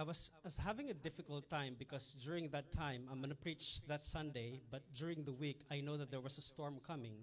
[0.00, 3.36] I was, I was having a difficult time because during that time, I'm going to
[3.36, 7.16] preach that Sunday, but during the week, I know that there was a storm coming.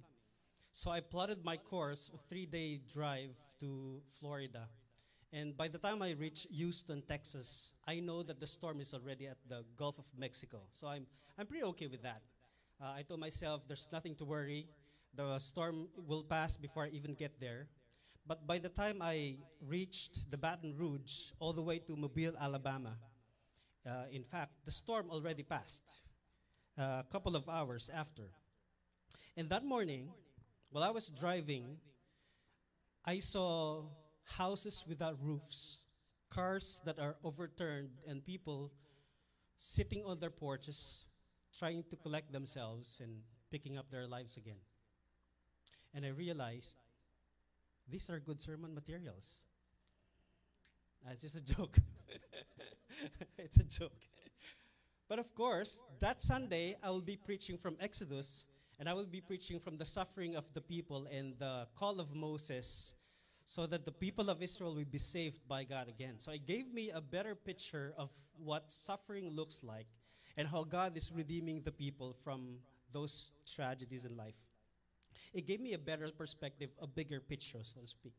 [0.74, 4.68] So I plotted my course, a three day drive to Florida.
[5.34, 9.26] And by the time I reach Houston, Texas, I know that the storm is already
[9.26, 10.62] at the Gulf of Mexico.
[10.72, 11.08] So I'm,
[11.40, 12.22] I'm pretty okay with that.
[12.80, 14.68] Uh, I told myself there's nothing to worry.
[15.16, 17.70] The storm will pass before I even get there.
[18.28, 22.98] But by the time I reached the Baton Rouge all the way to Mobile, Alabama,
[23.88, 25.94] uh, in fact, the storm already passed
[26.78, 28.24] uh, a couple of hours after.
[29.38, 30.10] And that morning,
[30.72, 31.78] while I was driving,
[33.06, 33.86] I saw
[34.26, 35.80] houses without roofs,
[36.30, 38.74] cars that are overturned, and people
[39.58, 41.06] sitting on their porches
[41.58, 44.60] trying to collect themselves and picking up their lives again.
[45.94, 46.76] And I realized
[47.90, 49.42] these are good sermon materials.
[51.04, 51.78] Ah, That's just a joke.
[53.38, 53.94] it's a joke.
[55.08, 58.46] But of course, that Sunday, I will be preaching from Exodus,
[58.80, 62.14] and I will be preaching from the suffering of the people and the call of
[62.14, 62.94] Moses,
[63.46, 66.16] so that the people of Israel will be saved by God again.
[66.20, 69.88] So it gave me a better picture of what suffering looks like
[70.36, 72.58] and how God is redeeming the people from
[72.92, 74.36] those tragedies in life.
[75.38, 78.14] It gave me a better perspective, a bigger picture, so to speak.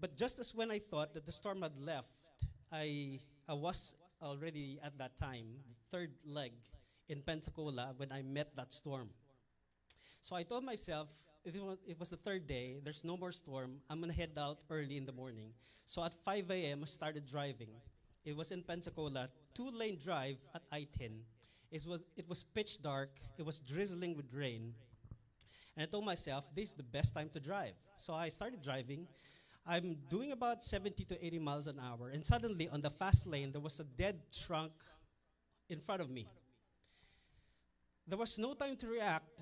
[0.00, 2.08] But just as when I thought that the storm had left,
[2.72, 6.52] I, I was already at that time, third leg
[7.10, 9.10] in Pensacola when I met that storm.
[10.22, 11.08] So I told myself,
[11.44, 15.04] it was, the third day, there's no more storm, I'm gonna head out early in
[15.04, 15.50] the morning.
[15.84, 17.76] So at 5 a.m., I started driving.
[18.24, 21.10] It was in Pensacola, two lane drive at I 10.
[21.70, 24.72] It was, it was pitch dark, it was drizzling with rain.
[25.76, 27.74] And I told myself, this is the best time to drive.
[27.96, 29.06] So I started driving.
[29.66, 32.10] I'm doing about 70 to 80 miles an hour.
[32.10, 34.72] And suddenly, on the fast lane, there was a dead trunk
[35.70, 36.28] in front of me.
[38.06, 39.40] There was no time to react.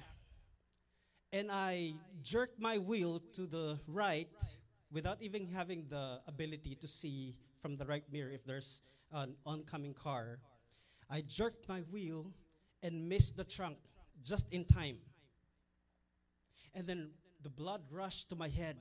[1.33, 4.29] And I jerked my wheel to the right
[4.93, 8.81] without even having the ability to see from the right mirror if there's
[9.13, 10.39] an oncoming car.
[11.09, 12.33] I jerked my wheel
[12.83, 13.79] and missed the trunk
[14.23, 14.99] just in time.
[16.75, 17.11] And then
[17.43, 18.77] the blood rushed to my head.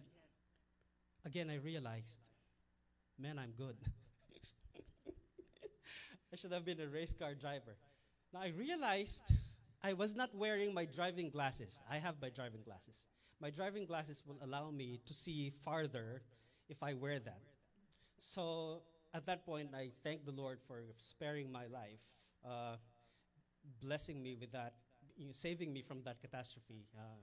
[1.25, 2.19] Again, I realized,
[3.17, 3.75] man, I'm good.
[6.33, 7.75] I should have been a race car driver.
[8.33, 9.23] Now, I realized
[9.83, 11.79] I was not wearing my driving glasses.
[11.89, 13.03] I have my driving glasses.
[13.41, 16.21] My driving glasses will allow me to see farther
[16.67, 17.41] if I wear that.
[18.17, 18.81] So
[19.13, 22.03] at that point, I thank the Lord for sparing my life,
[22.45, 22.75] uh,
[23.81, 24.73] blessing me with that,
[25.17, 26.85] you know, saving me from that catastrophe.
[26.95, 27.17] Uh,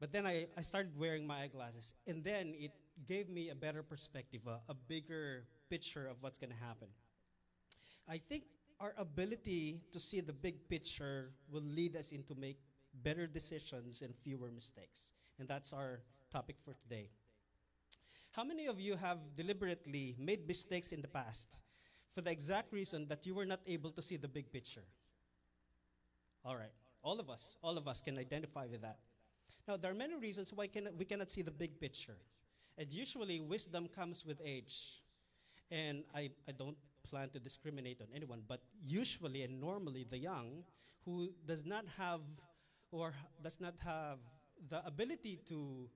[0.00, 2.72] but then I, I started wearing my eyeglasses, and then it
[3.08, 6.88] gave me a better perspective, a, a bigger picture of what's going to happen.
[8.08, 8.44] I think
[8.78, 12.58] our ability to see the big picture will lead us into make
[13.02, 15.12] better decisions and fewer mistakes.
[15.38, 17.10] And that's our topic for today.
[18.32, 21.58] How many of you have deliberately made mistakes in the past
[22.14, 24.84] for the exact reason that you were not able to see the big picture?
[26.44, 26.72] All right.
[27.02, 28.98] All of us, all of us can identify with that.
[29.66, 32.16] Now, there are many reasons why can, we cannot see the big picture.
[32.78, 35.02] And usually, wisdom comes with age.
[35.70, 40.64] And I, I don't plan to discriminate on anyone, but usually and normally, the young
[41.04, 42.20] who does not have
[42.92, 43.12] or
[43.42, 44.18] does not have
[44.68, 45.88] the ability to,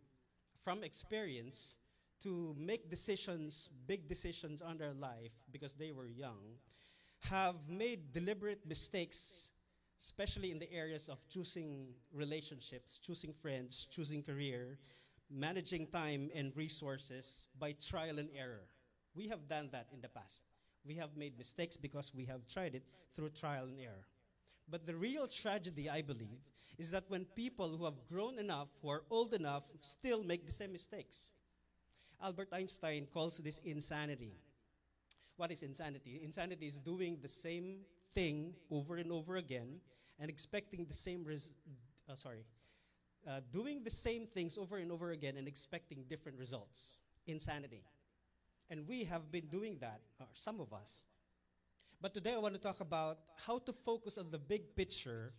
[0.64, 1.74] from experience,
[2.22, 6.58] to make decisions, big decisions on their life because they were young,
[7.20, 9.52] have made deliberate mistakes
[10.00, 14.78] especially in the areas of choosing relationships, choosing friends, choosing career,
[15.30, 18.64] managing time and resources by trial and error.
[19.14, 20.44] We have done that in the past.
[20.86, 22.84] We have made mistakes because we have tried it
[23.14, 24.06] through trial and error.
[24.70, 26.40] But the real tragedy, I believe,
[26.78, 30.52] is that when people who have grown enough, who are old enough, still make the
[30.52, 31.32] same mistakes.
[32.22, 34.32] Albert Einstein calls this insanity.
[35.36, 36.20] What is insanity?
[36.22, 37.80] Insanity is doing the same
[38.14, 39.80] thing over and over again
[40.20, 41.50] and expecting the same res-
[42.08, 42.44] uh, sorry
[43.26, 47.00] uh, doing the same things over and over again and expecting different results.
[47.26, 47.84] Insanity.
[48.70, 51.04] And we have been doing that or some of us.
[52.00, 55.34] But today i want to talk about how to focus on the big picture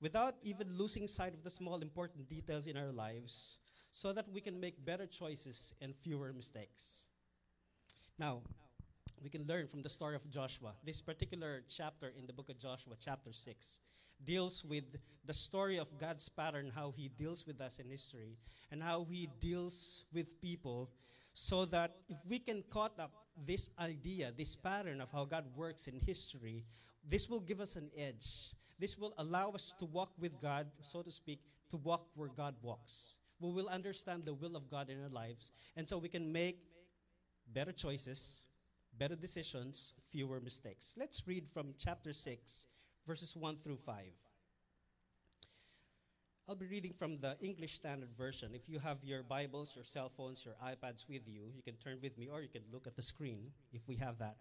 [0.00, 3.58] without even losing sight of the small important details in our lives
[3.90, 7.06] so that we can make better choices and fewer mistakes.
[8.16, 8.42] Now
[9.20, 10.74] we can learn from the story of Joshua.
[10.84, 13.80] This particular chapter in the book of Joshua, chapter 6,
[14.24, 14.84] deals with
[15.24, 18.38] the story of God's pattern, how He deals with us in history,
[18.70, 20.90] and how He deals with people
[21.34, 23.12] so that if we can caught up
[23.46, 26.64] this idea, this pattern of how God works in history,
[27.08, 28.54] this will give us an edge.
[28.78, 32.54] This will allow us to walk with God, so to speak, to walk where God
[32.62, 33.16] walks.
[33.40, 36.58] We will understand the will of God in our lives, and so we can make
[37.52, 38.42] better choices,
[38.98, 40.94] better decisions, fewer mistakes.
[40.98, 42.66] Let's read from chapter 6,
[43.08, 44.04] verses 1 through 5.
[46.46, 48.50] I'll be reading from the English Standard Version.
[48.52, 51.96] If you have your Bibles, your cell phones, your iPads with you, you can turn
[52.02, 54.36] with me or you can look at the screen if we have that.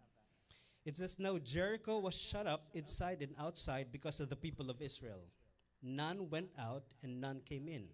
[0.84, 4.81] It says, Now Jericho was shut up inside and outside because of the people of
[4.81, 5.22] Israel.
[5.81, 7.86] None went out and none came in.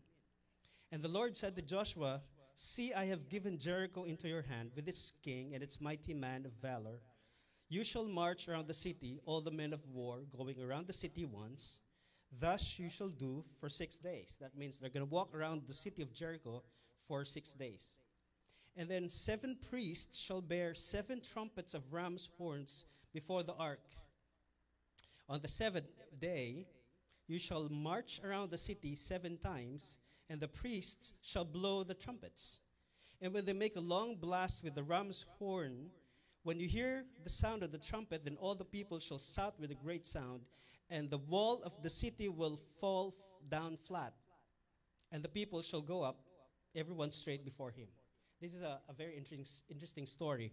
[0.91, 2.21] And the Lord said to Joshua,
[2.55, 6.47] See, I have given Jericho into your hand with its king and its mighty man
[6.47, 6.97] of valor.
[7.73, 11.25] You shall march around the city, all the men of war, going around the city
[11.25, 11.79] once
[12.39, 14.37] Thus you shall do for six days.
[14.39, 16.61] That means they're going to walk around the city of Jericho
[17.07, 17.85] for six days.
[18.75, 23.87] And then seven priests shall bear seven trumpets of ram's horns before the ark.
[25.27, 25.89] On the seventh
[26.19, 26.67] day,
[27.27, 29.97] you shall march around the city seven times,
[30.29, 32.59] and the priests shall blow the trumpets.
[33.19, 35.91] And when they make a long blast with the ram's horn,
[36.43, 39.71] when you hear the sound of the trumpet, then all the people shall shout with
[39.71, 40.41] a great sound,
[40.89, 43.15] and the wall of the city will fall
[43.49, 44.13] down flat,
[45.11, 46.17] and the people shall go up,
[46.75, 47.87] everyone straight before him.
[48.41, 50.51] This is a, a very interesting, interesting story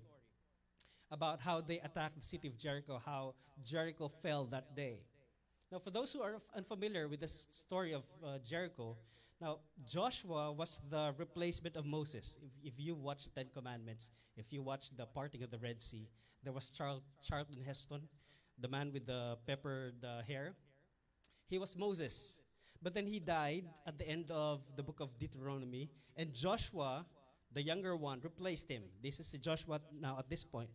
[1.11, 3.35] about how they attacked the city of Jericho, how
[3.65, 5.01] Jericho fell that day.
[5.71, 8.97] Now, for those who are unfamiliar with the story of uh, Jericho,
[9.41, 12.37] now Joshua was the replacement of Moses.
[12.43, 15.81] If, if you watch the Ten Commandments, if you watch the parting of the Red
[15.81, 16.09] Sea,
[16.43, 18.09] there was Charl- Charlton Heston
[18.61, 20.55] the man with the peppered uh, hair.
[21.49, 22.39] He was Moses.
[22.83, 27.05] But then he died at the end of the book of Deuteronomy, and Joshua,
[27.53, 28.83] the younger one, replaced him.
[29.03, 30.71] This is Joshua now at this point.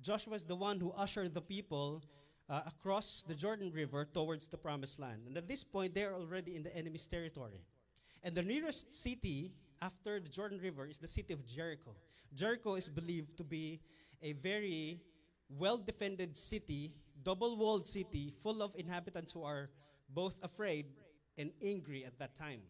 [0.00, 2.02] Joshua is the one who ushered the people
[2.52, 5.22] uh, across the Jordan River towards the promised land.
[5.26, 7.64] And at this point, they are already in the enemy's territory.
[8.22, 11.96] And the nearest city after the Jordan River is the city of Jericho.
[12.34, 13.80] Jericho is believed to be
[14.20, 15.00] a very
[15.48, 19.70] well defended city double walled city full of inhabitants who are
[20.10, 20.86] both afraid
[21.38, 22.60] and angry at that time.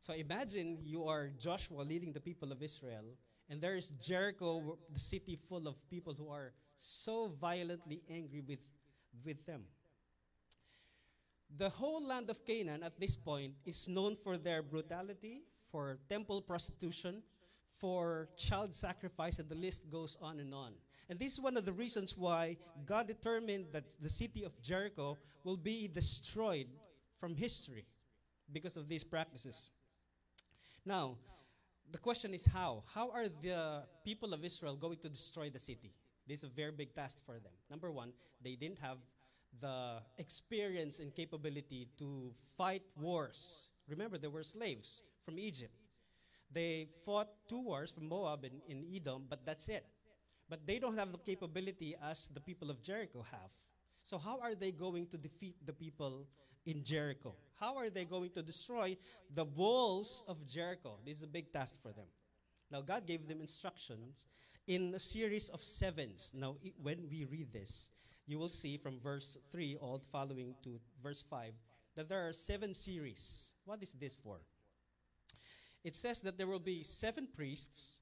[0.00, 3.04] So imagine you are Joshua leading the people of Israel,
[3.48, 8.60] and there is Jericho, the city full of people who are so violently angry with,
[9.24, 9.64] with them.
[11.56, 16.42] The whole land of Canaan at this point is known for their brutality, for temple
[16.42, 17.22] prostitution,
[17.78, 20.72] for child sacrifice, and the list goes on and on.
[21.08, 25.16] And this is one of the reasons why God determined that the city of Jericho
[25.42, 26.66] will be destroyed
[27.18, 27.86] from history
[28.52, 29.70] because of these practices.
[30.84, 31.16] Now,
[31.90, 32.84] the question is how?
[32.94, 35.94] How are the people of Israel going to destroy the city?
[36.28, 37.52] This is a very big task for them.
[37.70, 38.98] Number one, they didn't have
[39.60, 43.70] the experience and capability to fight wars.
[43.88, 45.72] Remember, they were slaves from Egypt.
[46.52, 49.86] They fought two wars from Moab and in Edom, but that's it.
[50.48, 53.50] But they don't have the capability as the people of Jericho have.
[54.02, 56.26] So, how are they going to defeat the people
[56.64, 57.34] in Jericho?
[57.60, 58.96] How are they going to destroy
[59.34, 60.98] the walls of Jericho?
[61.04, 62.06] This is a big task for them.
[62.70, 64.26] Now, God gave them instructions
[64.68, 66.30] in a series of sevens.
[66.34, 67.90] Now, when we read this,
[68.26, 71.54] you will see from verse 3 all following to verse 5
[71.96, 73.54] that there are seven series.
[73.64, 74.36] What is this for?
[75.82, 78.00] It says that there will be seven priests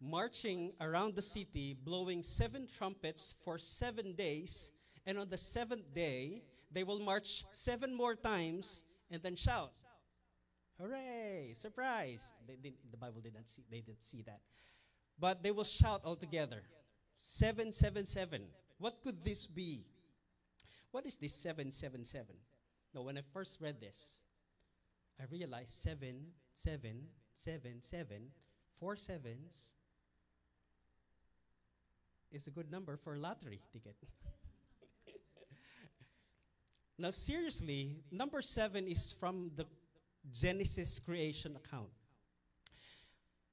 [0.00, 4.70] marching around the city, blowing seven trumpets for seven days.
[5.06, 9.72] And on the seventh day, they will march seven more times and then shout.
[10.80, 11.54] Hooray!
[11.54, 12.32] Surprise!
[12.46, 14.40] They, they, the Bible did not see, they didn't see that.
[15.18, 16.62] But they will shout all together.
[17.18, 18.42] Seven, seven, seven.
[18.78, 19.86] What could this be?
[20.90, 22.36] What is this seven, seven, seven?
[22.94, 24.14] Now, when I first read this,
[25.20, 27.02] I realized seven, seven,
[27.34, 28.30] seven, seven,
[28.78, 29.72] four sevens
[32.32, 33.96] is a good number for a lottery ticket.
[36.98, 39.66] now, seriously, number seven is from the
[40.32, 41.88] Genesis creation account.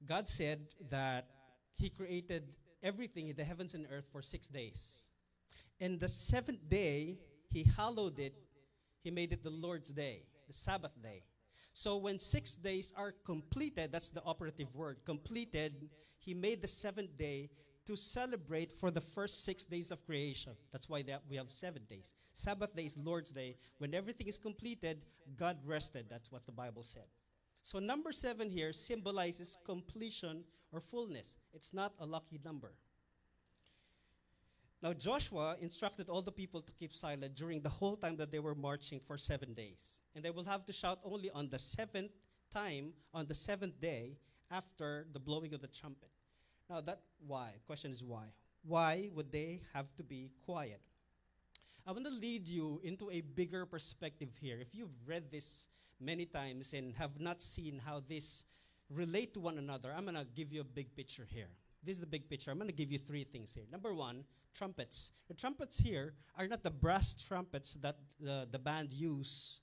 [0.06, 1.28] God said that
[1.76, 2.44] He created
[2.82, 5.08] everything in the heavens and earth for six days.
[5.80, 8.34] And the seventh day, He hallowed it,
[9.02, 11.24] He made it the Lord's day, the Sabbath day.
[11.72, 15.88] So when six days are completed, that's the operative word, completed,
[16.18, 17.50] He made the seventh day
[17.86, 20.52] to celebrate for the first six days of creation.
[20.72, 22.14] That's why we have seven days.
[22.32, 23.56] Sabbath day is Lord's day.
[23.78, 25.04] When everything is completed,
[25.36, 26.06] God rested.
[26.08, 27.04] That's what the Bible said.
[27.64, 31.36] So number seven here symbolizes completion or fullness.
[31.54, 32.74] It's not a lucky number.
[34.82, 38.38] Now Joshua instructed all the people to keep silent during the whole time that they
[38.38, 39.98] were marching for seven days.
[40.14, 42.12] And they will have to shout only on the seventh
[42.52, 44.18] time, on the seventh day,
[44.50, 46.10] after the blowing of the trumpet.
[46.68, 47.54] Now that why?
[47.66, 48.26] Question is why?
[48.62, 50.82] Why would they have to be quiet?
[51.86, 54.58] I want to lead you into a bigger perspective here.
[54.60, 55.68] If you've read this
[56.00, 58.44] many times and have not seen how this
[58.90, 61.48] relate to one another, I'm going to give you a big picture here.
[61.82, 62.50] This is the big picture.
[62.50, 63.64] I'm going to give you three things here.
[63.70, 64.24] Number one,
[64.54, 65.12] trumpets.
[65.28, 69.60] The trumpets here are not the brass trumpets that the, the band use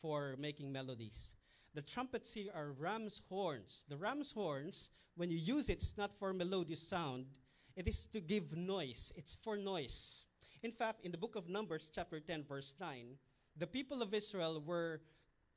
[0.00, 1.34] for making melodies.
[1.74, 3.84] The trumpets here are ram's horns.
[3.88, 7.26] The ram's horns, when you use it, it's not for melodious sound,
[7.74, 9.12] it is to give noise.
[9.16, 10.26] It's for noise.
[10.62, 13.16] In fact, in the book of Numbers, chapter 10, verse 9,
[13.56, 15.00] the people of Israel were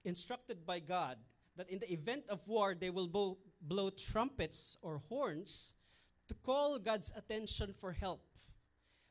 [0.03, 1.17] instructed by God
[1.55, 5.73] that in the event of war, they will bo- blow trumpets or horns
[6.27, 8.21] to call God's attention for help.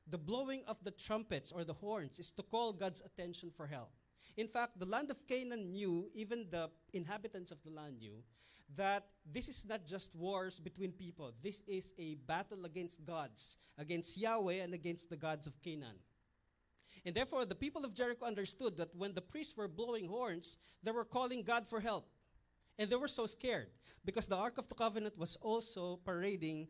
[0.09, 3.91] The blowing of the trumpets or the horns is to call God's attention for help.
[4.37, 8.23] In fact, the land of Canaan knew, even the inhabitants of the land knew,
[8.77, 11.33] that this is not just wars between people.
[11.43, 15.97] This is a battle against gods, against Yahweh and against the gods of Canaan.
[17.07, 20.91] And therefore, the people of Jericho understood that when the priests were blowing horns, they
[20.91, 22.09] were calling God for help.
[22.81, 23.69] And they were so scared
[24.05, 26.67] because the Ark of the Covenant was also parading,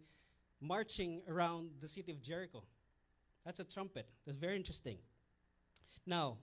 [0.61, 2.63] marching around the city of Jericho.
[3.47, 4.11] That's a trumpet.
[4.27, 4.99] That's very interesting.
[6.05, 6.37] Now,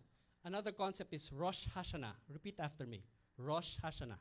[0.44, 2.14] another concept is Rosh Hashanah.
[2.30, 3.04] Repeat after me
[3.38, 4.18] Rosh Hashanah.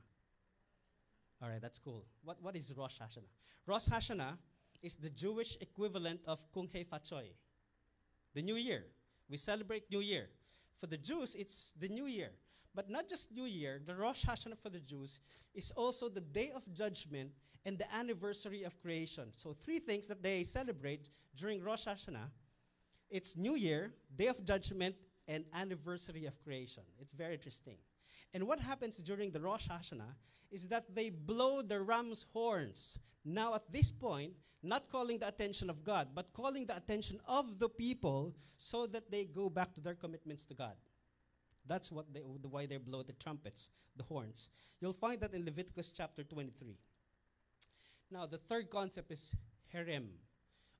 [1.43, 2.05] All right, that's cool.
[2.23, 3.33] What, what is Rosh Hashanah?
[3.67, 4.37] Rosh Hashanah
[4.83, 7.31] is the Jewish equivalent of Kung Hei Choi,
[8.35, 8.85] the New Year.
[9.33, 10.29] We celebrate New Year.
[10.79, 12.33] For the Jews, it's the New Year.
[12.75, 15.21] But not just New Year, the Rosh Hashanah for the Jews
[15.55, 17.31] is also the Day of Judgment
[17.65, 19.33] and the anniversary of creation.
[19.35, 22.29] So, three things that they celebrate during Rosh Hashanah
[23.09, 24.97] it's New Year, Day of Judgment,
[25.27, 26.83] and anniversary of creation.
[27.01, 27.77] It's very interesting.
[28.35, 30.15] And what happens during the Rosh Hashanah
[30.51, 32.99] is that they blow the ram's horns.
[33.25, 37.59] Now, at this point, not calling the attention of God, but calling the attention of
[37.59, 40.75] the people so that they go back to their commitments to God.
[41.67, 44.49] That's what they, the, why they blow the trumpets, the horns.
[44.81, 46.77] You'll find that in Leviticus chapter 23.
[48.11, 49.35] Now, the third concept is
[49.73, 50.09] harem,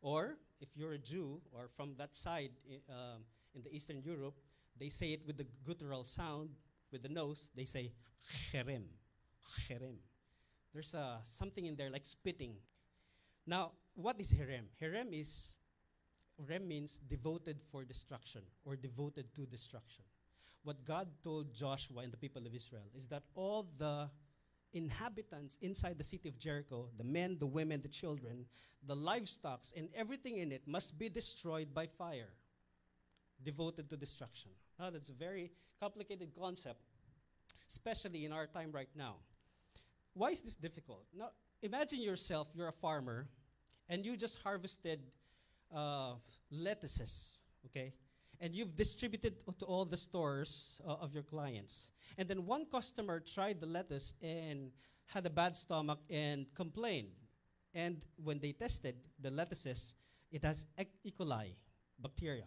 [0.01, 2.51] or if you're a Jew or from that side
[2.89, 3.19] uh,
[3.55, 4.35] in the Eastern Europe,
[4.79, 6.51] they say it with the guttural sound,
[6.93, 7.93] with the nose, they say
[8.53, 8.85] herem,
[9.69, 9.97] herem.
[10.73, 12.55] There's uh, something in there like spitting.
[13.47, 14.67] Now, what is herem?
[14.81, 15.55] Herem is,
[16.41, 20.05] herem means devoted for destruction or devoted to destruction.
[20.65, 24.09] What God told Joshua and the people of Israel is that all the
[24.73, 28.47] inhabitants inside the city of Jericho, the men, the women, the children,
[28.87, 32.31] the livestock, and everything in it must be destroyed by fire,
[33.45, 34.51] devoted to destruction.
[34.79, 36.81] Now, that's a very complicated concept,
[37.69, 39.17] especially in our time right now.
[40.15, 41.05] Why is this difficult?
[41.17, 41.31] Now,
[41.63, 43.29] imagine yourself, you're a farmer,
[43.89, 45.01] and you just harvested
[45.75, 46.15] uh,
[46.51, 47.93] lettuces, okay?
[48.41, 51.89] And you've distributed to all the stores uh, of your clients.
[52.19, 54.71] And then one customer tried the lettuce and
[55.07, 57.09] had a bad stomach and complained.
[57.75, 59.95] And when they tested the lettuces,
[60.31, 61.13] it has E.
[61.19, 61.55] coli
[61.99, 62.45] bacteria.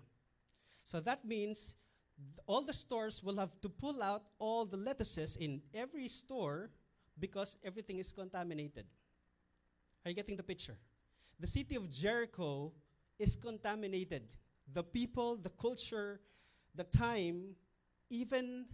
[0.85, 1.73] So that means
[2.45, 6.69] all the stores will have to pull out all the lettuces in every store
[7.19, 8.85] because everything is contaminated.
[10.05, 10.77] Are you getting the picture?
[11.39, 12.71] The city of Jericho
[13.17, 14.29] is contaminated.
[14.71, 16.21] The people, the culture,
[16.75, 17.55] the time,
[18.11, 18.65] even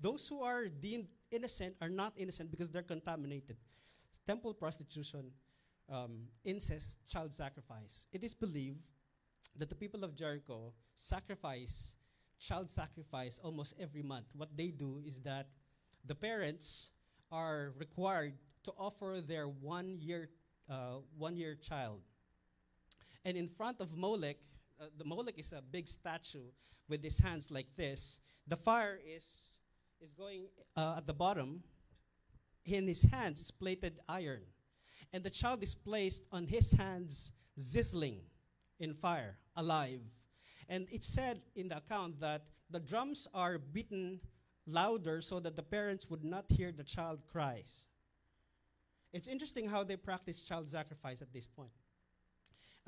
[0.00, 3.56] those who are deemed innocent are not innocent because they're contaminated.
[4.26, 5.30] Temple prostitution,
[5.90, 8.06] um, incest, child sacrifice.
[8.10, 8.80] It is believed
[9.56, 11.96] that the people of Jericho sacrifice,
[12.38, 14.26] child sacrifice almost every month.
[14.34, 15.48] What they do is that
[16.04, 16.90] the parents
[17.30, 18.34] are required
[18.64, 20.30] to offer their one year,
[20.68, 22.00] uh, one year child.
[23.24, 24.38] And in front of Molech,
[24.80, 26.50] uh, the Molech is a big statue
[26.88, 28.20] with his hands like this.
[28.46, 29.24] The fire is
[30.00, 30.46] is going
[30.76, 31.62] uh, at the bottom.
[32.64, 34.42] In his hands is plated iron,
[35.12, 38.20] and the child is placed on his hands, sizzling
[38.82, 40.00] in fire, alive.
[40.68, 44.20] And it said in the account that the drums are beaten
[44.66, 47.86] louder so that the parents would not hear the child cries.
[49.12, 51.72] It's interesting how they practice child sacrifice at this point.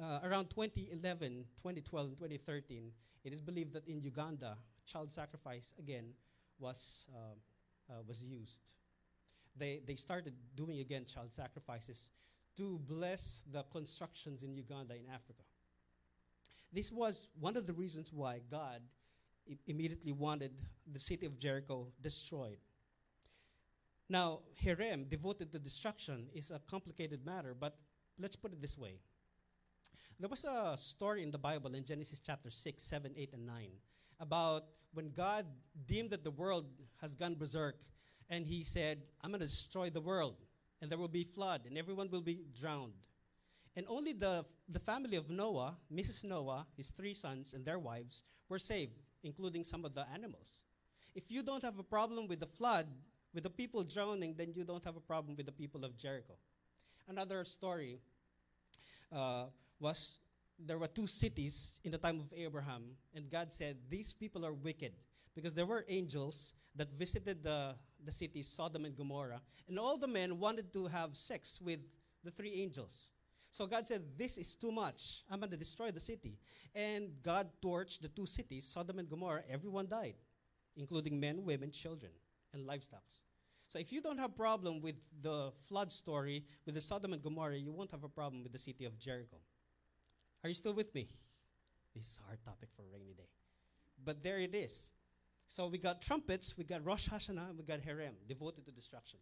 [0.00, 2.90] Uh, around 2011, 2012, and 2013,
[3.24, 6.06] it is believed that in Uganda, child sacrifice again
[6.58, 8.60] was, uh, uh, was used.
[9.56, 12.10] they, they started doing again child sacrifices
[12.56, 15.42] to bless the constructions in Uganda in Africa.
[16.74, 18.80] This was one of the reasons why God
[19.68, 20.50] immediately wanted
[20.92, 22.58] the city of Jericho destroyed.
[24.08, 27.76] Now, herem, devoted to destruction, is a complicated matter, but
[28.18, 28.98] let's put it this way.
[30.18, 33.68] There was a story in the Bible in Genesis chapter 6, 7, 8, and 9
[34.20, 35.46] about when God
[35.86, 36.66] deemed that the world
[37.00, 37.76] has gone berserk
[38.30, 40.36] and he said, I'm going to destroy the world
[40.80, 42.92] and there will be flood and everyone will be drowned.
[43.76, 46.24] And only the, the family of Noah, Mrs.
[46.24, 50.62] Noah, his three sons, and their wives were saved, including some of the animals.
[51.14, 52.86] If you don't have a problem with the flood,
[53.32, 56.34] with the people drowning, then you don't have a problem with the people of Jericho.
[57.08, 57.98] Another story
[59.12, 59.46] uh,
[59.80, 60.18] was
[60.58, 64.52] there were two cities in the time of Abraham, and God said, These people are
[64.52, 64.92] wicked
[65.34, 70.06] because there were angels that visited the, the cities, Sodom and Gomorrah, and all the
[70.06, 71.80] men wanted to have sex with
[72.22, 73.10] the three angels.
[73.54, 75.22] So God said, This is too much.
[75.30, 76.40] I'm going to destroy the city.
[76.74, 79.44] And God torched the two cities, Sodom and Gomorrah.
[79.48, 80.16] Everyone died,
[80.76, 82.10] including men, women, children,
[82.52, 83.04] and livestock.
[83.68, 87.22] So if you don't have a problem with the flood story, with the Sodom and
[87.22, 89.36] Gomorrah, you won't have a problem with the city of Jericho.
[90.42, 91.06] Are you still with me?
[91.94, 93.30] This is a hard topic for a rainy day.
[94.04, 94.90] But there it is.
[95.46, 99.20] So we got trumpets, we got Rosh Hashanah, we got Herem, devoted to destruction.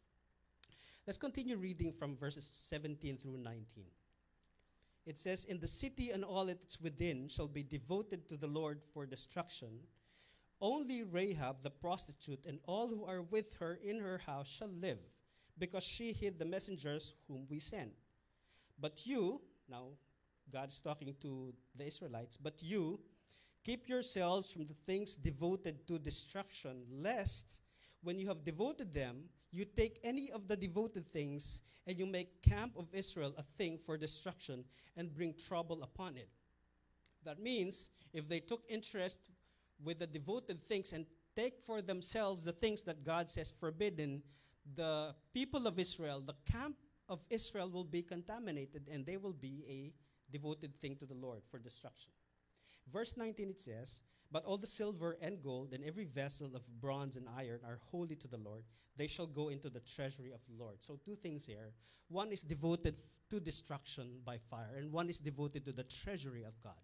[1.07, 3.85] Let's continue reading from verses 17 through 19.
[5.05, 8.81] It says, In the city and all its within shall be devoted to the Lord
[8.93, 9.81] for destruction.
[10.61, 14.99] Only Rahab the prostitute and all who are with her in her house shall live,
[15.59, 17.91] because she hid the messengers whom we sent.
[18.79, 19.87] But you, now
[20.53, 23.01] God's talking to the Israelites, but you
[23.65, 27.63] keep yourselves from the things devoted to destruction, lest
[28.03, 32.43] when you have devoted them, you take any of the devoted things and you make
[32.43, 34.65] camp of Israel a thing for destruction
[34.97, 36.29] and bring trouble upon it.
[37.25, 39.19] That means if they took interest
[39.83, 44.23] with the devoted things and take for themselves the things that God says forbidden,
[44.75, 46.77] the people of Israel, the camp
[47.09, 49.93] of Israel will be contaminated and they will be a
[50.33, 52.11] devoted thing to the Lord for destruction.
[52.91, 57.17] Verse 19 it says, But all the silver and gold and every vessel of bronze
[57.17, 58.65] and iron are holy to the Lord.
[58.97, 60.77] They shall go into the treasury of the Lord.
[60.81, 61.73] So, two things here.
[62.09, 62.97] One is devoted
[63.31, 66.83] to destruction by fire, and one is devoted to the treasury of God.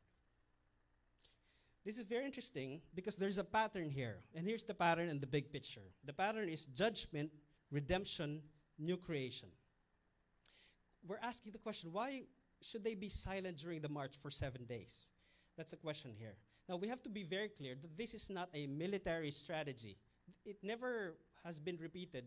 [1.84, 4.18] This is very interesting because there's a pattern here.
[4.34, 7.30] And here's the pattern in the big picture the pattern is judgment,
[7.70, 8.42] redemption,
[8.78, 9.48] new creation.
[11.06, 12.22] We're asking the question why
[12.60, 15.12] should they be silent during the march for seven days?
[15.58, 16.36] That's a question here.
[16.68, 19.98] Now, we have to be very clear that this is not a military strategy.
[20.46, 22.24] It never has been repeated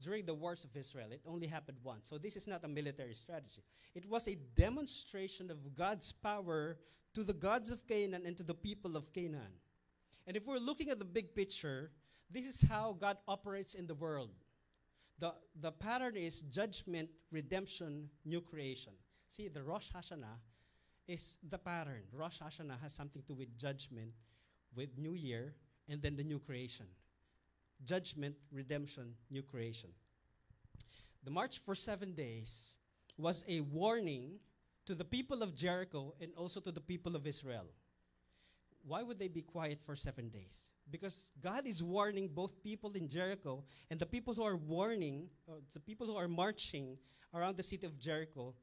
[0.00, 1.12] during the wars of Israel.
[1.12, 2.08] It only happened once.
[2.08, 3.62] So, this is not a military strategy.
[3.94, 6.78] It was a demonstration of God's power
[7.14, 9.52] to the gods of Canaan and to the people of Canaan.
[10.26, 11.90] And if we're looking at the big picture,
[12.30, 14.30] this is how God operates in the world.
[15.18, 18.92] The, the pattern is judgment, redemption, new creation.
[19.28, 20.38] See, the Rosh Hashanah
[21.10, 22.02] is the pattern.
[22.12, 24.12] Rosh Hashanah has something to do with judgment,
[24.76, 25.54] with New Year,
[25.88, 26.86] and then the new creation.
[27.84, 29.90] Judgment, redemption, new creation.
[31.24, 32.74] The march for seven days
[33.18, 34.38] was a warning
[34.86, 37.66] to the people of Jericho and also to the people of Israel.
[38.86, 40.70] Why would they be quiet for seven days?
[40.90, 45.54] Because God is warning both people in Jericho and the people who are warning, uh,
[45.72, 46.96] the people who are marching
[47.34, 48.54] around the city of Jericho,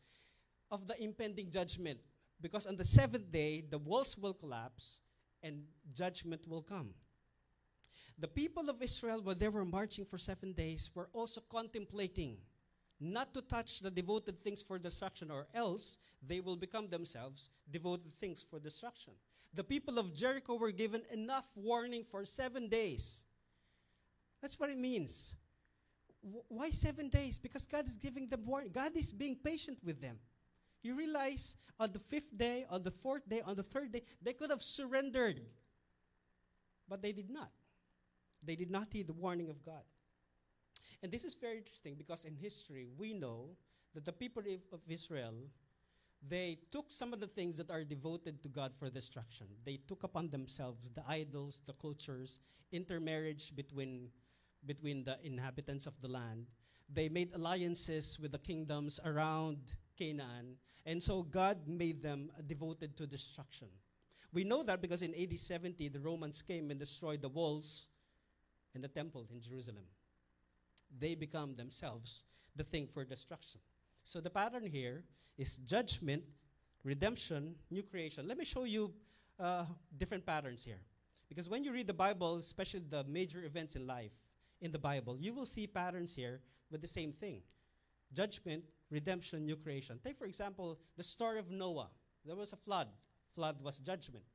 [0.72, 2.00] of the impending judgment.
[2.42, 5.00] Because on the seventh day, the walls will collapse
[5.42, 6.94] and judgment will come.
[8.20, 12.38] The people of Israel, while they were marching for seven days, were also contemplating
[13.00, 18.12] not to touch the devoted things for destruction, or else they will become themselves devoted
[18.20, 19.14] things for destruction.
[19.54, 23.24] The people of Jericho were given enough warning for seven days.
[24.42, 25.36] That's what it means.
[26.24, 27.38] W- why seven days?
[27.38, 28.72] Because God is giving them warning.
[28.72, 30.18] God is being patient with them.
[30.84, 34.34] You realize on the fifth day, on the fourth day, on the third day, they
[34.34, 35.42] could have surrendered.
[36.88, 37.52] But they did not.
[38.44, 39.84] They did not heed the warning of God.
[41.04, 43.50] And this is very interesting because in history, we know
[43.94, 45.36] that the people of- Israel,
[46.28, 49.48] they took some of the things that are devoted to God for destruction.
[49.64, 52.40] They took upon themselves the idols, the cultures,
[52.72, 54.12] intermarriage between,
[54.66, 56.48] between the inhabitants of the land.
[56.90, 59.58] They made alliances with the kingdoms around
[59.98, 60.58] Canaan.
[60.86, 63.68] And so God made them devoted to destruction.
[64.32, 67.88] We know that because in AD 70, the Romans came and destroyed the walls
[68.76, 69.86] and the temple in Jerusalem.
[71.00, 72.24] they become themselves
[72.56, 73.60] the thing for destruction.
[74.04, 75.04] So the pattern here
[75.38, 76.24] is judgment,
[76.84, 78.28] redemption, new creation.
[78.28, 78.94] Let me show you
[79.40, 79.66] uh,
[79.98, 80.80] different patterns here.
[81.30, 84.14] Because when you read the Bible, especially the major events in life
[84.62, 86.40] in the Bible, you will see patterns here
[86.72, 87.42] with the same thing
[88.14, 90.00] judgment, redemption, new creation.
[90.04, 91.90] Take, for example, the story of Noah.
[92.26, 92.88] There was a flood,
[93.36, 94.26] flood was judgment.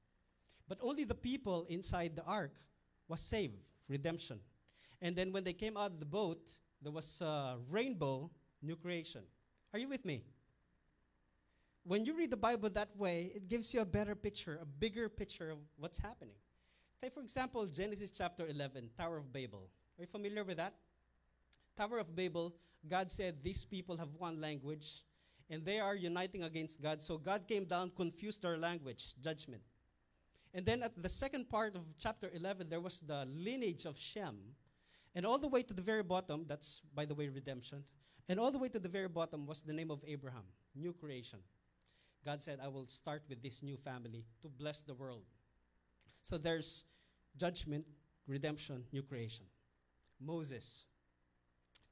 [0.68, 2.54] But only the people inside the ark
[3.08, 4.40] was saved, redemption.
[5.00, 8.30] And then when they came out of the boat, there was a rainbow,
[8.62, 9.22] new creation.
[9.72, 10.22] Are you with me?
[11.84, 15.08] When you read the Bible that way, it gives you a better picture, a bigger
[15.08, 16.36] picture of what's happening.
[17.02, 19.68] Take, for example, Genesis chapter 11, Tower of Babel.
[19.98, 20.74] Are you familiar with that?
[21.76, 22.54] Tower of Babel,
[22.88, 25.02] God said these people have one language
[25.50, 27.02] and they are uniting against God.
[27.02, 29.62] So God came down, confused their language, judgment.
[30.54, 34.36] And then at the second part of chapter 11, there was the lineage of Shem.
[35.14, 37.84] And all the way to the very bottom, that's, by the way, redemption.
[38.28, 41.40] And all the way to the very bottom was the name of Abraham, new creation.
[42.24, 45.24] God said, I will start with this new family to bless the world.
[46.22, 46.84] So there's
[47.36, 47.84] judgment,
[48.26, 49.46] redemption, new creation.
[50.20, 50.86] Moses.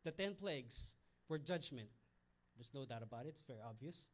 [0.04, 0.94] The ten plagues
[1.28, 1.88] were judgment.
[2.56, 4.06] There's no doubt about it, it's very obvious.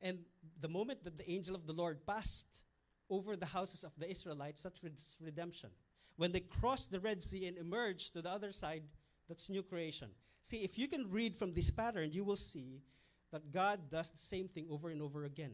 [0.00, 0.18] And
[0.60, 2.62] the moment that the angel of the Lord passed
[3.10, 4.80] over the houses of the Israelites, that's
[5.20, 5.70] redemption.
[6.16, 8.82] When they crossed the Red Sea and emerged to the other side,
[9.28, 10.10] that's new creation.
[10.42, 12.82] See, if you can read from this pattern, you will see
[13.32, 15.52] that God does the same thing over and over again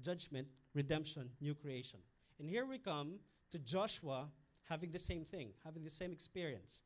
[0.00, 2.00] judgment, redemption, new creation.
[2.38, 3.16] And here we come
[3.50, 4.28] to Joshua
[4.64, 6.80] having the same thing, having the same experience.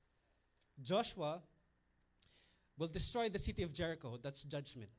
[0.82, 1.40] Joshua
[2.78, 4.90] will destroy the city of Jericho, that's judgment.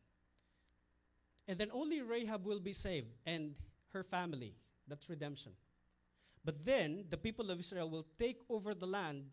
[1.48, 3.56] And then only Rahab will be saved and
[3.94, 4.56] her family,
[4.88, 5.52] that's redemption.
[6.44, 9.26] But then the people of Israel will take over the land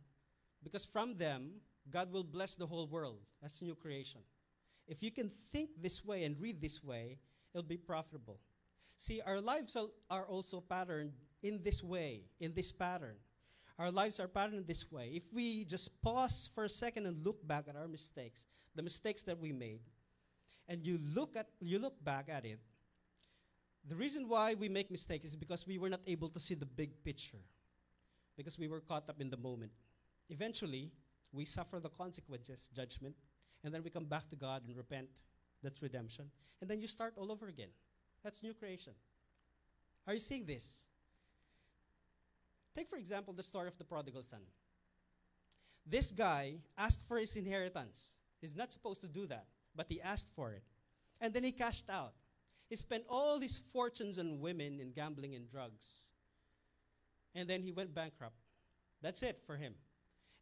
[0.62, 3.18] because from them, God will bless the whole world.
[3.40, 4.20] That's new creation.
[4.86, 7.18] If you can think this way and read this way,
[7.52, 8.38] it'll be profitable.
[8.96, 9.76] See, our lives
[10.10, 13.16] are also patterned in this way, in this pattern.
[13.78, 15.12] Our lives are patterned this way.
[15.14, 19.22] If we just pause for a second and look back at our mistakes, the mistakes
[19.22, 19.80] that we made,
[20.68, 22.60] and you look at you look back at it,
[23.88, 26.66] the reason why we make mistakes is because we were not able to see the
[26.66, 27.42] big picture.
[28.36, 29.72] Because we were caught up in the moment.
[30.30, 30.90] Eventually,
[31.32, 33.14] we suffer the consequences, judgment,
[33.64, 35.08] and then we come back to God and repent.
[35.62, 36.30] That's redemption.
[36.60, 37.68] And then you start all over again.
[38.22, 38.92] That's new creation.
[40.06, 40.84] Are you seeing this?
[42.74, 44.40] Take, for example, the story of the prodigal son.
[45.86, 48.16] This guy asked for his inheritance.
[48.40, 50.62] He's not supposed to do that, but he asked for it.
[51.20, 52.14] And then he cashed out.
[52.68, 56.08] He spent all his fortunes on women and gambling and drugs.
[57.34, 58.36] And then he went bankrupt.
[59.02, 59.74] That's it for him.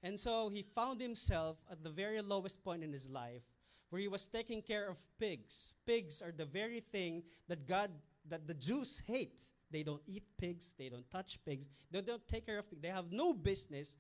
[0.02, 3.42] And so he found himself at the very lowest point in his life
[3.90, 5.74] where he was taking care of pigs.
[5.86, 7.90] Pigs are the very thing that God,
[8.28, 9.40] that the Jews hate.
[9.70, 12.82] They don't eat pigs, they don't touch pigs, they don't take care of pigs.
[12.82, 13.96] They have no business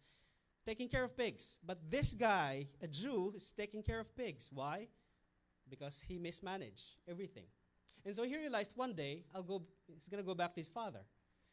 [0.66, 1.58] taking care of pigs.
[1.64, 4.48] But this guy, a Jew, is taking care of pigs.
[4.52, 4.88] Why?
[5.68, 7.44] Because he mismanaged everything.
[8.04, 10.68] And so he realized one day, I'll go, he's going to go back to his
[10.68, 11.00] father.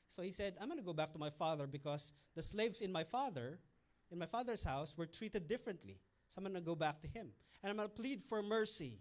[0.09, 2.91] So he said, I'm going to go back to my father because the slaves in
[2.91, 3.59] my father,
[4.11, 5.99] in my father's house, were treated differently.
[6.29, 7.27] So I'm going to go back to him.
[7.61, 8.99] And I'm going to plead for mercy.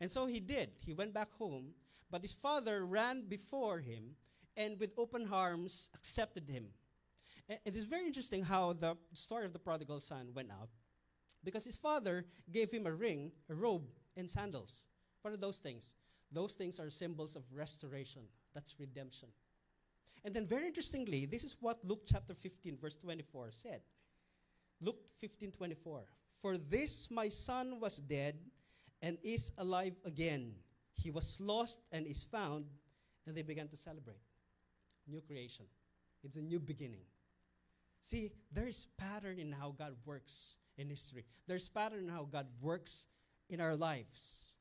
[0.00, 0.70] And so he did.
[0.84, 1.70] He went back home,
[2.10, 4.16] but his father ran before him
[4.56, 6.66] and with open arms accepted him.
[7.48, 10.70] It is very interesting how the story of the prodigal son went out
[11.44, 14.86] because his father gave him a ring, a robe, and sandals.
[15.22, 15.94] What are those things?
[16.32, 18.22] Those things are symbols of restoration.
[18.54, 19.28] That's redemption.
[20.24, 23.80] And then, very interestingly, this is what Luke chapter 15, verse 24 said.
[24.80, 26.02] Luke 15, 24.
[26.42, 28.36] For this my son was dead
[29.00, 30.52] and is alive again.
[30.96, 32.64] He was lost and is found,
[33.26, 34.20] and they began to celebrate.
[35.06, 35.66] New creation.
[36.24, 37.04] It's a new beginning.
[38.00, 41.24] See, there's pattern in how God works in history.
[41.46, 43.06] There's pattern in how God works
[43.48, 44.54] in our lives.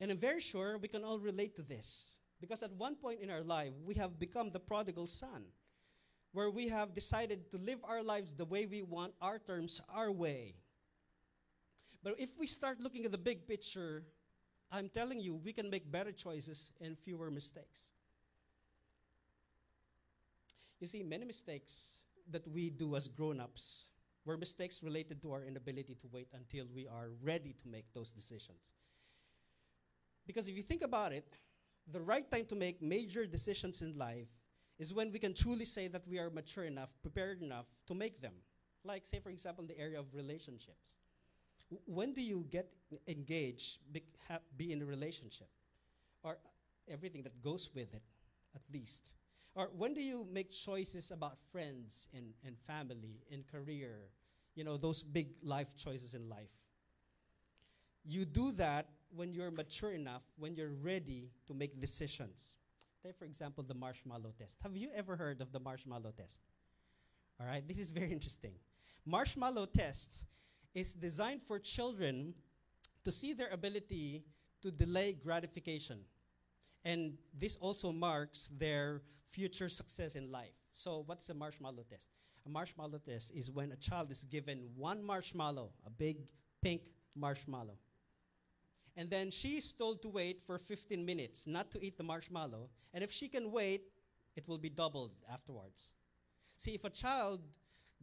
[0.00, 2.16] And I'm very sure we can all relate to this.
[2.40, 5.44] Because at one point in our life, we have become the prodigal son,
[6.32, 10.12] where we have decided to live our lives the way we want, our terms, our
[10.12, 10.54] way.
[12.02, 14.04] But if we start looking at the big picture,
[14.70, 17.86] I'm telling you, we can make better choices and fewer mistakes.
[20.80, 22.00] You see, many mistakes
[22.30, 23.86] that we do as grown ups
[24.24, 28.10] were mistakes related to our inability to wait until we are ready to make those
[28.10, 28.74] decisions.
[30.26, 31.38] Because if you think about it,
[31.92, 34.26] the right time to make major decisions in life
[34.78, 38.20] is when we can truly say that we are mature enough, prepared enough to make
[38.20, 38.34] them.
[38.84, 40.94] Like, say, for example, the area of relationships.
[41.86, 42.70] When do you get
[43.08, 45.48] engaged, be, ha- be in a relationship?
[46.22, 46.38] Or
[46.88, 48.02] everything that goes with it,
[48.54, 49.10] at least.
[49.54, 54.10] Or when do you make choices about friends and, and family and career?
[54.54, 56.50] You know, those big life choices in life.
[58.04, 62.56] You do that when you're mature enough, when you're ready to make decisions.
[63.02, 64.56] Take, for example, the marshmallow test.
[64.62, 66.40] Have you ever heard of the marshmallow test?
[67.40, 68.52] All right, this is very interesting.
[69.04, 70.24] Marshmallow test
[70.76, 72.34] is designed for children
[73.02, 74.22] to see their ability
[74.60, 76.00] to delay gratification.
[76.84, 80.52] And this also marks their future success in life.
[80.74, 82.08] So, what's a marshmallow test?
[82.44, 86.18] A marshmallow test is when a child is given one marshmallow, a big
[86.62, 86.82] pink
[87.14, 87.78] marshmallow.
[88.98, 92.68] And then she's told to wait for 15 minutes, not to eat the marshmallow.
[92.92, 93.82] And if she can wait,
[94.36, 95.94] it will be doubled afterwards.
[96.58, 97.40] See, if a child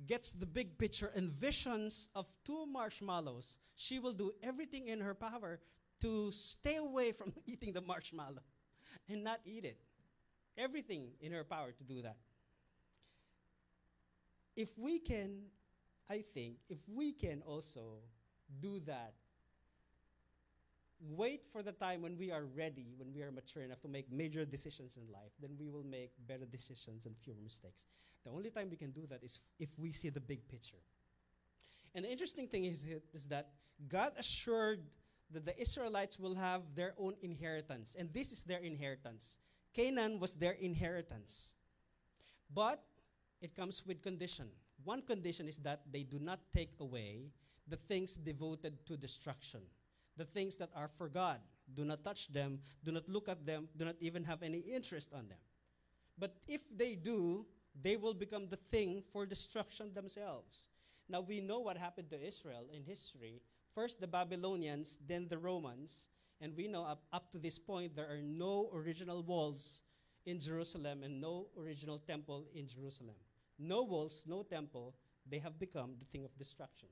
[0.08, 5.14] gets the big picture and visions of two marshmallows, she will do everything in her
[5.14, 5.60] power
[6.02, 8.44] to stay away from eating the marshmallow
[9.10, 9.78] and not eat it.
[10.58, 12.18] Everything in her power to do that.
[14.56, 15.46] If we can,
[16.10, 18.02] I think, if we can also
[18.62, 19.14] do that,
[21.00, 24.12] wait for the time when we are ready, when we are mature enough to make
[24.12, 27.86] major decisions in life, then we will make better decisions and fewer mistakes.
[28.26, 30.82] The only time we can do that is if we see the big picture.
[31.96, 33.50] And the interesting thing is, is that
[33.88, 34.80] God assured
[35.32, 39.38] that the Israelites will have their own inheritance, and this is their inheritance.
[39.74, 41.54] Canaan was their inheritance.
[42.54, 42.84] But
[43.42, 44.50] it comes with condition.
[44.84, 47.32] One condition is that they do not take away
[47.68, 49.62] the things devoted to destruction,
[50.18, 51.40] the things that are for God.
[51.74, 55.14] Do not touch them, do not look at them, do not even have any interest
[55.14, 55.38] on them.
[56.18, 57.46] But if they do,
[57.82, 60.68] they will become the thing for destruction themselves.
[61.10, 63.42] Now we know what happened to Israel in history.
[63.74, 66.06] First the Babylonians, then the Romans,
[66.40, 69.82] and we know up, up to this point there are no original walls
[70.26, 73.16] in Jerusalem and no original temple in Jerusalem.
[73.60, 74.96] No walls, no temple,
[75.30, 76.90] they have become the thing of destruction.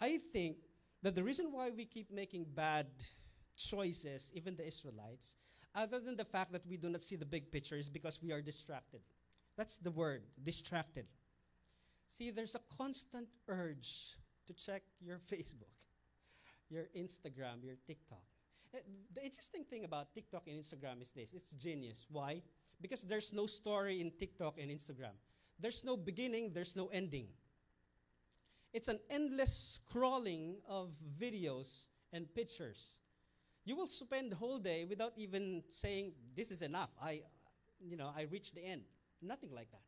[0.00, 0.56] I think
[1.02, 2.86] that the reason why we keep making bad
[3.56, 5.36] choices, even the Israelites,
[5.74, 8.32] other than the fact that we do not see the big picture, is because we
[8.32, 9.00] are distracted.
[9.56, 11.06] That's the word, distracted.
[12.08, 15.74] See, there's a constant urge to check your Facebook,
[16.68, 18.22] your Instagram, your TikTok.
[18.74, 18.78] Uh,
[19.14, 22.06] The interesting thing about TikTok and Instagram is this it's genius.
[22.10, 22.42] Why?
[22.80, 25.14] Because there's no story in TikTok and Instagram.
[25.58, 27.28] There's no beginning, there's no ending.
[28.72, 32.94] It's an endless scrolling of videos and pictures.
[33.64, 36.90] You will spend the whole day without even saying, This is enough.
[37.00, 37.22] I,
[37.80, 38.82] you know, I reached the end.
[39.22, 39.82] Nothing like that.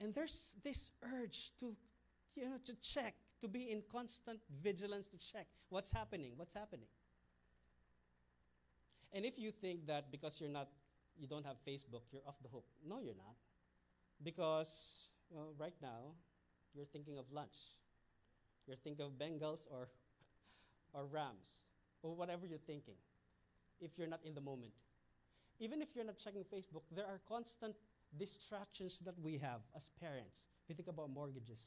[0.00, 1.74] And there's this urge to,
[2.34, 6.88] you know, to check, to be in constant vigilance to check what's happening, what's happening.
[9.12, 10.68] And if you think that because you're not,
[11.18, 12.64] you don't have Facebook, you're off the hook.
[12.86, 13.36] No, you're not.
[14.22, 16.12] Because well, right now,
[16.74, 17.56] you're thinking of lunch.
[18.66, 19.88] You're thinking of Bengals or,
[20.92, 21.58] or Rams,
[22.02, 22.94] or whatever you're thinking,
[23.80, 24.72] if you're not in the moment.
[25.58, 27.74] Even if you're not checking Facebook, there are constant
[28.18, 30.42] distractions that we have as parents.
[30.68, 31.60] We think about mortgages,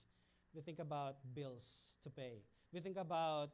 [0.53, 1.65] we think about bills
[2.03, 3.51] to pay, we think about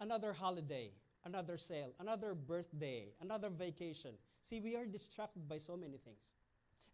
[0.00, 0.92] another holiday,
[1.24, 4.12] another sale, another birthday, another vacation.
[4.44, 6.20] See, we are distracted by so many things.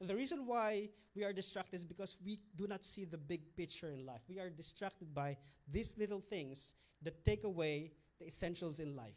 [0.01, 3.57] And the reason why we are distracted is because we do not see the big
[3.57, 4.23] picture in life.
[4.29, 5.37] We are distracted by
[5.71, 9.15] these little things that take away the essentials in life.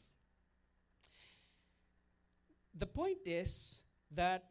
[2.78, 4.44] The point is that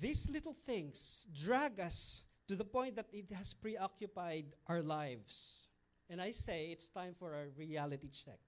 [0.00, 5.68] these little things drag us to the point that it has preoccupied our lives.
[6.08, 8.38] And I say it's time for a reality check.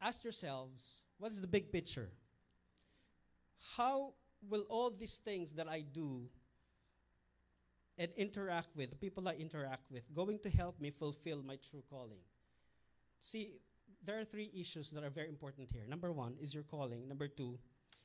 [0.00, 2.10] Ask yourselves what is the big picture?
[3.76, 4.14] How
[4.48, 6.28] will all these things that I do
[7.96, 11.84] and interact with, the people I interact with, going to help me fulfill my true
[11.88, 12.24] calling?
[13.20, 13.60] See,
[14.04, 15.84] there are three issues that are very important here.
[15.88, 17.58] Number one is your calling, number two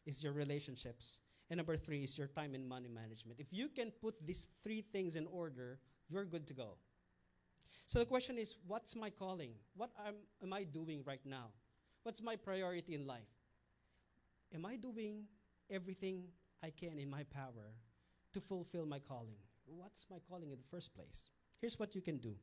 [0.05, 3.39] is your relationships, and number three is your time and money management.
[3.39, 6.77] If you can put these three things in order, you're good to go.
[7.85, 9.51] So the question is what's my calling?
[9.75, 11.47] What am, am I doing right now?
[12.03, 13.31] What's my priority in life?
[14.53, 15.23] Am I doing
[15.69, 16.23] everything
[16.63, 17.73] I can in my power
[18.33, 19.39] to fulfill my calling?
[19.65, 21.31] What's my calling in the first place?
[21.59, 22.35] Here's what you can do.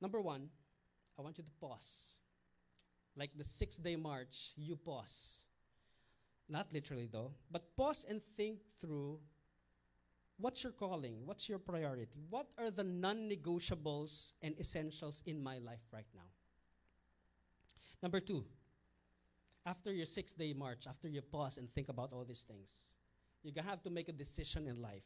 [0.00, 0.48] Number one,
[1.18, 2.16] I want you to pause.
[3.16, 5.44] Like the six day march, you pause.
[6.48, 9.18] Not literally though, but pause and think through
[10.40, 11.26] What's your calling?
[11.26, 12.06] What's your priority?
[12.30, 16.30] What are the non negotiables and essentials in my life right now?
[18.00, 18.44] Number two,
[19.66, 22.70] after your six day march, after you pause and think about all these things,
[23.42, 25.02] you're to have to make a decision in life.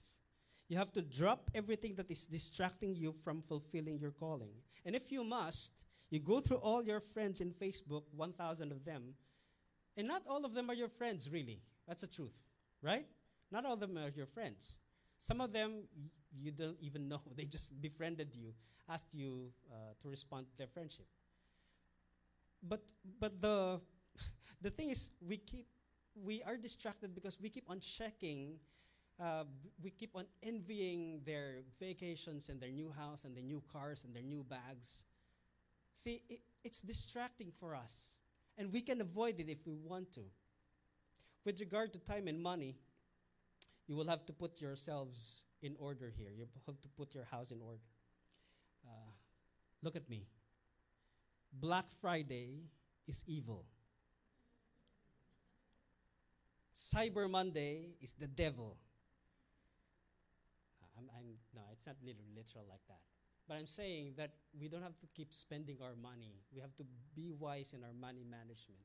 [0.68, 4.52] You have to drop everything that is distracting you from fulfilling your calling.
[4.84, 5.72] And if you must,
[6.12, 9.14] you go through all your friends in Facebook, 1,000 of them,
[9.96, 11.62] and not all of them are your friends, really.
[11.88, 12.36] That's the truth,
[12.82, 13.06] right?
[13.50, 14.78] Not all of them are your friends.
[15.18, 15.84] Some of them
[16.38, 17.22] you don't even know.
[17.34, 18.52] They just befriended you,
[18.90, 21.06] asked you uh, to respond to their friendship.
[22.62, 22.82] But
[23.18, 23.80] but the
[24.60, 25.66] the thing is, we keep
[26.14, 28.58] we are distracted because we keep on checking.
[29.20, 29.44] Uh,
[29.82, 34.14] we keep on envying their vacations and their new house and their new cars and
[34.14, 35.04] their new bags.
[35.94, 38.16] See, it, it's distracting for us,
[38.58, 40.22] and we can avoid it if we want to.
[41.44, 42.76] With regard to time and money,
[43.86, 46.30] you will have to put yourselves in order here.
[46.36, 47.82] You have to put your house in order.
[48.86, 49.10] Uh,
[49.82, 50.26] look at me.
[51.52, 52.62] Black Friday
[53.06, 53.64] is evil.
[56.74, 58.76] Cyber Monday is the devil.
[60.98, 61.24] I'm, I'm,
[61.54, 63.00] no, it's not liter- literal like that.
[63.48, 66.40] But I'm saying that we don't have to keep spending our money.
[66.54, 68.80] We have to be wise in our money management.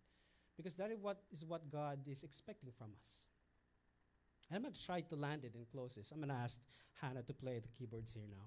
[0.55, 3.27] Because that is what, is what God is expecting from us.
[4.51, 6.11] I'm going to try to land it and close this.
[6.11, 6.59] I'm going to ask
[7.01, 8.45] Hannah to play the keyboards here now.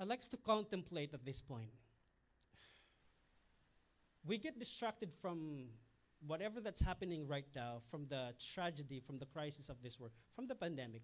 [0.00, 1.70] I'd like to contemplate at this point.
[4.26, 5.68] We get distracted from
[6.26, 10.48] whatever that's happening right now, from the tragedy, from the crisis of this world, from
[10.48, 11.02] the pandemic,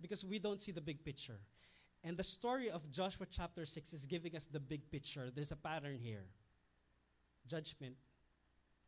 [0.00, 1.38] because we don't see the big picture.
[2.06, 5.30] And the story of Joshua chapter 6 is giving us the big picture.
[5.34, 6.26] There's a pattern here
[7.46, 7.94] judgment,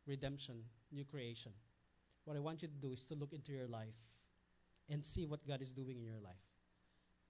[0.05, 1.51] redemption, new creation.
[2.25, 3.97] What I want you to do is to look into your life
[4.89, 6.35] and see what God is doing in your life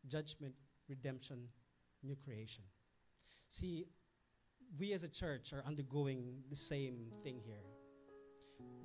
[0.07, 0.53] judgment,
[0.89, 1.47] redemption,
[2.03, 2.63] new creation.
[3.47, 3.85] See,
[4.77, 7.63] we as a church are undergoing the same thing here.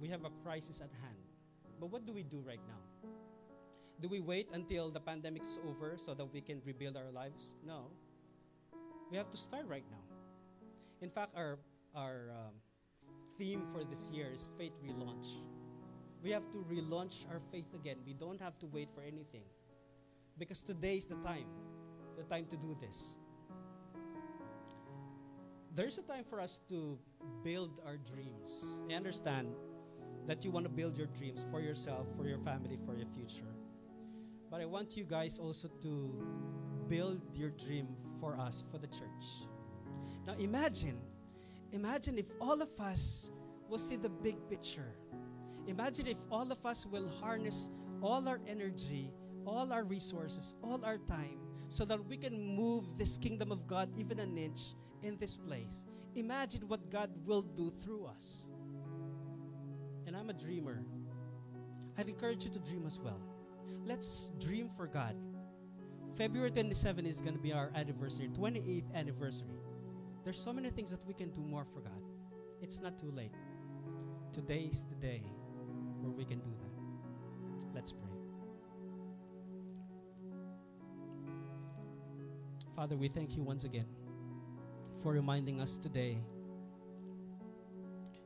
[0.01, 1.19] We have a crisis at hand.
[1.81, 3.11] But what do we do right now?
[4.03, 7.55] Do we wait until the pandemic's over so that we can rebuild our lives?
[7.65, 7.87] No.
[9.12, 10.03] We have to start right now.
[11.01, 11.61] In fact, our,
[11.95, 12.55] our um,
[13.38, 15.38] theme for this year is Faith Relaunch.
[16.21, 17.99] We have to relaunch our faith again.
[18.05, 19.45] We don't have to wait for anything.
[20.37, 21.47] Because today is the time,
[22.17, 23.15] the time to do this.
[25.77, 26.99] There's a time for us to
[27.45, 28.65] build our dreams.
[28.91, 29.55] I understand
[30.27, 33.55] that you want to build your dreams for yourself, for your family, for your future.
[34.53, 36.12] But I want you guys also to
[36.87, 37.88] build your dream
[38.21, 39.49] for us, for the church.
[40.27, 41.01] Now imagine,
[41.73, 43.31] imagine if all of us
[43.71, 44.93] will see the big picture.
[45.67, 47.71] Imagine if all of us will harness
[48.03, 49.11] all our energy,
[49.47, 51.38] all our resources, all our time,
[51.69, 55.87] so that we can move this kingdom of God even an inch in this place.
[56.15, 58.49] Imagine what God will do through us.
[60.07, 60.85] And I'm a dreamer.
[61.97, 63.32] I'd encourage you to dream as well.
[63.85, 65.17] Let's dream for God.
[66.17, 69.57] February 27 is going to be our anniversary, 28th anniversary.
[70.25, 72.03] There's so many things that we can do more for God.
[72.61, 73.33] It's not too late.
[74.33, 75.23] Today is the day
[76.01, 77.75] where we can do that.
[77.75, 78.11] Let's pray.
[82.77, 83.87] Father, we thank you once again
[85.03, 86.19] for reminding us today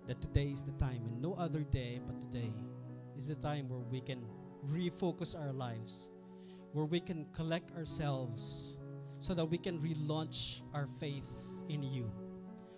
[0.07, 2.53] that today is the time and no other day but today
[3.17, 4.23] is the time where we can
[4.71, 6.11] refocus our lives,
[6.73, 8.77] where we can collect ourselves
[9.19, 11.25] so that we can relaunch our faith
[11.69, 12.11] in you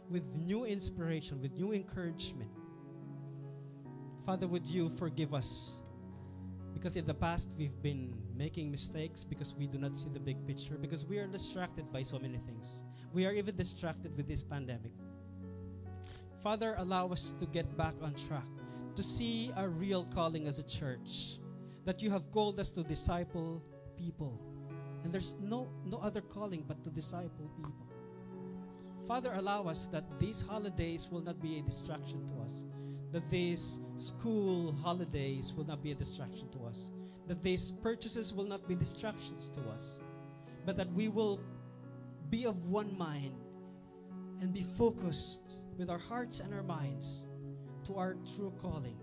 [0.08, 2.50] with new inspiration, with new encouragement.
[4.24, 5.80] Father, would you forgive us?
[6.72, 10.46] Because in the past we've been making mistakes because we do not see the big
[10.46, 12.82] picture, because we are distracted by so many things.
[13.12, 14.92] We are even distracted with this pandemic.
[16.42, 18.46] Father, allow us to get back on track,
[18.94, 21.40] to see our real calling as a church,
[21.84, 23.62] that you have called us to disciple
[23.96, 24.40] people.
[25.04, 27.72] And there's no, no other calling but to disciple people.
[29.06, 32.64] Father, allow us that these holidays will not be a distraction to us,
[33.10, 36.90] that these school holidays will not be a distraction to us,
[37.26, 40.00] that these purchases will not be distractions to us,
[40.66, 41.40] but that we will
[42.28, 43.32] be of one mind
[44.42, 47.24] and be focused with our hearts and our minds
[47.86, 48.96] to our true calling.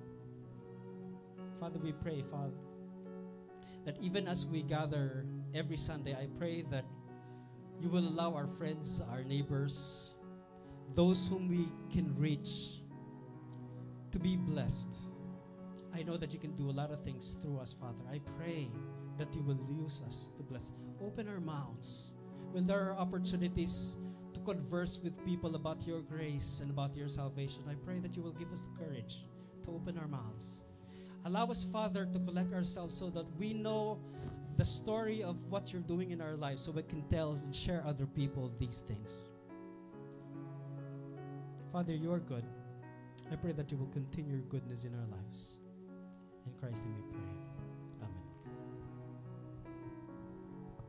[1.60, 2.54] Father, we pray, Father,
[3.86, 6.86] that even as we gather every Sunday, I pray that
[7.80, 10.16] you will allow our friends, our neighbors,
[10.96, 12.82] those whom we can reach
[14.12, 15.04] to be blessed.
[15.94, 18.04] I know that you can do a lot of things through us, Father.
[18.12, 18.70] I pray
[19.18, 20.72] that you will use us to bless.
[21.02, 22.14] Open our mouths
[22.52, 23.96] when there are opportunities
[24.34, 27.64] to converse with people about your grace and about your salvation.
[27.70, 29.26] I pray that you will give us the courage
[29.64, 30.64] to open our mouths.
[31.26, 34.00] Allow us, Father, to collect ourselves so that we know
[34.58, 37.84] the story of what you're doing in our lives so we can tell and share
[37.86, 39.12] other people these things.
[41.74, 42.44] Father, you are good.
[43.32, 45.60] I pray that you will continue your goodness in our lives.
[46.46, 47.35] In Christ's name we pray.